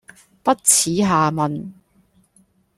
[0.41, 1.73] 不恥下問